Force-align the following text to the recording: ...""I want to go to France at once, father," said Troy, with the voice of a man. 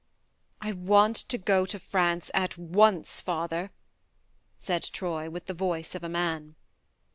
...""I 0.61 0.71
want 0.71 1.15
to 1.15 1.37
go 1.37 1.63
to 1.67 1.77
France 1.77 2.31
at 2.33 2.57
once, 2.57 3.21
father," 3.21 3.69
said 4.57 4.81
Troy, 4.81 5.29
with 5.29 5.45
the 5.45 5.53
voice 5.53 5.93
of 5.93 6.03
a 6.03 6.09
man. 6.09 6.55